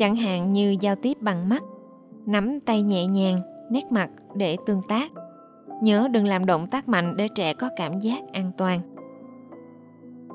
chẳng 0.00 0.16
hạn 0.16 0.52
như 0.52 0.76
giao 0.80 0.96
tiếp 0.96 1.16
bằng 1.20 1.48
mắt, 1.48 1.62
nắm 2.26 2.60
tay 2.60 2.82
nhẹ 2.82 3.06
nhàng, 3.06 3.40
nét 3.70 3.84
mặt 3.90 4.10
để 4.34 4.56
tương 4.66 4.82
tác. 4.88 5.12
Nhớ 5.82 6.08
đừng 6.10 6.26
làm 6.26 6.46
động 6.46 6.66
tác 6.66 6.88
mạnh 6.88 7.16
để 7.16 7.28
trẻ 7.34 7.54
có 7.54 7.68
cảm 7.76 8.00
giác 8.00 8.32
an 8.32 8.52
toàn. 8.58 8.80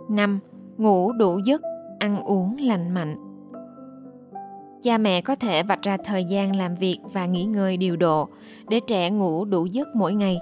5. 0.10 0.40
Ngủ 0.78 1.12
đủ 1.12 1.40
giấc, 1.46 1.62
ăn 2.00 2.24
uống 2.24 2.58
lành 2.60 2.94
mạnh. 2.94 3.16
Cha 4.84 4.98
mẹ 4.98 5.22
có 5.22 5.36
thể 5.36 5.64
vạch 5.64 5.82
ra 5.82 5.98
thời 5.98 6.26
gian 6.26 6.56
làm 6.56 6.76
việc 6.76 7.00
và 7.14 7.26
nghỉ 7.26 7.44
ngơi 7.44 7.78
điều 7.78 7.96
độ 7.96 8.30
để 8.70 8.80
trẻ 8.88 9.10
ngủ 9.10 9.46
đủ 9.46 9.66
giấc 9.66 9.88
mỗi 9.96 10.14
ngày. 10.14 10.40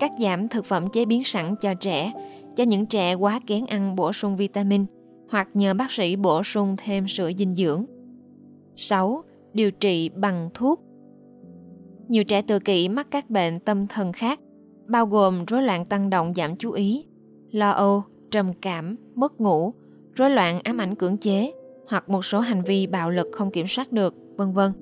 Cắt 0.00 0.10
giảm 0.20 0.48
thực 0.48 0.64
phẩm 0.64 0.88
chế 0.92 1.04
biến 1.04 1.24
sẵn 1.24 1.54
cho 1.60 1.74
trẻ, 1.74 2.12
cho 2.56 2.64
những 2.64 2.86
trẻ 2.86 3.14
quá 3.14 3.40
kén 3.46 3.66
ăn 3.66 3.96
bổ 3.96 4.12
sung 4.12 4.36
vitamin 4.36 4.84
hoặc 5.30 5.48
nhờ 5.54 5.74
bác 5.74 5.92
sĩ 5.92 6.16
bổ 6.16 6.42
sung 6.42 6.76
thêm 6.84 7.08
sữa 7.08 7.30
dinh 7.38 7.54
dưỡng. 7.54 7.86
6. 8.76 9.24
Điều 9.52 9.70
trị 9.70 10.08
bằng 10.08 10.50
thuốc. 10.54 10.80
Nhiều 12.08 12.24
trẻ 12.24 12.42
tự 12.42 12.58
kỷ 12.58 12.88
mắc 12.88 13.06
các 13.10 13.30
bệnh 13.30 13.60
tâm 13.60 13.86
thần 13.86 14.12
khác, 14.12 14.40
bao 14.86 15.06
gồm 15.06 15.44
rối 15.44 15.62
loạn 15.62 15.84
tăng 15.84 16.10
động 16.10 16.32
giảm 16.36 16.56
chú 16.56 16.72
ý, 16.72 17.04
lo 17.50 17.70
âu, 17.70 18.02
trầm 18.30 18.52
cảm, 18.62 18.96
mất 19.14 19.40
ngủ, 19.40 19.74
rối 20.14 20.30
loạn 20.30 20.60
ám 20.64 20.80
ảnh 20.80 20.94
cưỡng 20.94 21.16
chế 21.16 21.52
hoặc 21.88 22.08
một 22.08 22.24
số 22.24 22.40
hành 22.40 22.62
vi 22.62 22.86
bạo 22.86 23.10
lực 23.10 23.26
không 23.32 23.50
kiểm 23.50 23.66
soát 23.68 23.92
được, 23.92 24.14
vân 24.36 24.52
vân. 24.52 24.72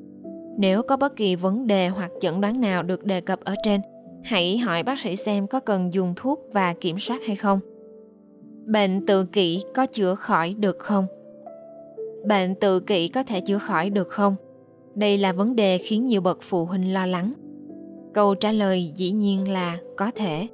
Nếu 0.59 0.83
có 0.83 0.97
bất 0.97 1.17
kỳ 1.17 1.37
vấn 1.37 1.67
đề 1.67 1.89
hoặc 1.89 2.11
chẩn 2.21 2.41
đoán 2.41 2.61
nào 2.61 2.83
được 2.83 3.05
đề 3.05 3.21
cập 3.21 3.41
ở 3.45 3.55
trên, 3.65 3.81
hãy 4.25 4.59
hỏi 4.59 4.83
bác 4.83 4.99
sĩ 4.99 5.17
xem 5.17 5.47
có 5.47 5.61
cần 5.61 5.95
dùng 5.95 6.13
thuốc 6.17 6.41
và 6.53 6.75
kiểm 6.81 6.99
soát 6.99 7.19
hay 7.27 7.37
không. 7.37 7.61
Bệnh 8.67 9.07
tự 9.07 9.25
kỷ 9.25 9.63
có 9.75 9.87
chữa 9.87 10.15
khỏi 10.15 10.55
được 10.55 10.79
không? 10.79 11.07
Bệnh 12.25 12.55
tự 12.55 12.81
kỷ 12.81 13.09
có 13.09 13.23
thể 13.23 13.41
chữa 13.41 13.59
khỏi 13.59 13.91
được 13.91 14.09
không? 14.09 14.37
Đây 14.95 15.19
là 15.19 15.33
vấn 15.33 15.57
đề 15.57 15.79
khiến 15.79 16.07
nhiều 16.07 16.21
bậc 16.21 16.39
phụ 16.43 16.65
huynh 16.65 16.95
lo 16.95 17.07
lắng. 17.07 17.33
Câu 18.15 18.35
trả 18.35 18.53
lời 18.53 18.93
dĩ 18.97 19.11
nhiên 19.11 19.53
là 19.53 19.79
có 19.97 20.11
thể. 20.15 20.49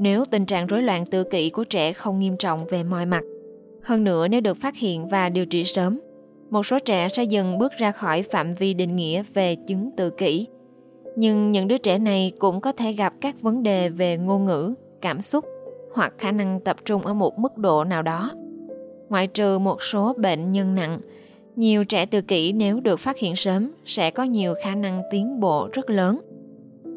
Nếu 0.00 0.24
tình 0.24 0.46
trạng 0.46 0.66
rối 0.66 0.82
loạn 0.82 1.06
tự 1.06 1.24
kỷ 1.24 1.50
của 1.50 1.64
trẻ 1.64 1.92
không 1.92 2.20
nghiêm 2.20 2.36
trọng 2.36 2.66
về 2.66 2.84
mọi 2.84 3.06
mặt, 3.06 3.24
hơn 3.82 4.04
nữa 4.04 4.28
nếu 4.28 4.40
được 4.40 4.56
phát 4.56 4.76
hiện 4.76 5.08
và 5.08 5.28
điều 5.28 5.46
trị 5.46 5.64
sớm, 5.64 6.00
một 6.50 6.66
số 6.66 6.78
trẻ 6.78 7.08
sẽ 7.08 7.24
dần 7.24 7.58
bước 7.58 7.72
ra 7.78 7.92
khỏi 7.92 8.22
phạm 8.22 8.54
vi 8.54 8.74
định 8.74 8.96
nghĩa 8.96 9.22
về 9.34 9.56
chứng 9.66 9.90
tự 9.96 10.10
kỷ. 10.10 10.46
Nhưng 11.16 11.52
những 11.52 11.68
đứa 11.68 11.78
trẻ 11.78 11.98
này 11.98 12.32
cũng 12.38 12.60
có 12.60 12.72
thể 12.72 12.92
gặp 12.92 13.14
các 13.20 13.40
vấn 13.40 13.62
đề 13.62 13.88
về 13.88 14.16
ngôn 14.16 14.44
ngữ, 14.44 14.74
cảm 15.00 15.22
xúc 15.22 15.44
hoặc 15.94 16.14
khả 16.18 16.32
năng 16.32 16.60
tập 16.60 16.76
trung 16.84 17.02
ở 17.06 17.14
một 17.14 17.38
mức 17.38 17.56
độ 17.56 17.84
nào 17.84 18.02
đó. 18.02 18.30
Ngoại 19.08 19.26
trừ 19.26 19.58
một 19.58 19.82
số 19.82 20.12
bệnh 20.16 20.52
nhân 20.52 20.74
nặng, 20.74 21.00
nhiều 21.56 21.84
trẻ 21.84 22.06
tự 22.06 22.20
kỷ 22.20 22.52
nếu 22.52 22.80
được 22.80 23.00
phát 23.00 23.18
hiện 23.18 23.36
sớm 23.36 23.72
sẽ 23.84 24.10
có 24.10 24.22
nhiều 24.22 24.54
khả 24.62 24.74
năng 24.74 25.02
tiến 25.10 25.40
bộ 25.40 25.68
rất 25.72 25.90
lớn. 25.90 26.20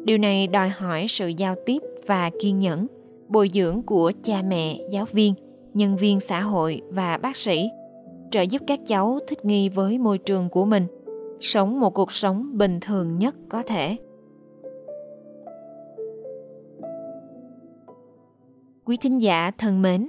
Điều 0.04 0.18
này 0.18 0.46
đòi 0.46 0.68
hỏi 0.68 1.06
sự 1.08 1.28
giao 1.28 1.54
tiếp 1.66 1.82
và 2.06 2.30
kiên 2.40 2.58
nhẫn, 2.58 2.86
bồi 3.28 3.48
dưỡng 3.54 3.82
của 3.82 4.12
cha 4.22 4.42
mẹ, 4.48 4.78
giáo 4.90 5.04
viên, 5.12 5.34
nhân 5.74 5.96
viên 5.96 6.20
xã 6.20 6.40
hội 6.40 6.82
và 6.90 7.16
bác 7.16 7.36
sĩ, 7.36 7.70
trợ 8.30 8.40
giúp 8.42 8.62
các 8.66 8.80
cháu 8.86 9.18
thích 9.28 9.44
nghi 9.44 9.68
với 9.68 9.98
môi 9.98 10.18
trường 10.18 10.48
của 10.48 10.64
mình, 10.64 10.86
sống 11.40 11.80
một 11.80 11.94
cuộc 11.94 12.12
sống 12.12 12.58
bình 12.58 12.78
thường 12.80 13.18
nhất 13.18 13.34
có 13.48 13.62
thể. 13.62 13.96
Quý 18.84 18.96
thính 18.96 19.20
giả 19.20 19.50
thân 19.58 19.82
mến, 19.82 20.08